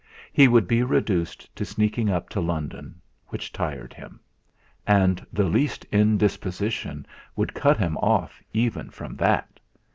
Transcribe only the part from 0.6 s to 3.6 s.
be reduced to sneaking up to London, which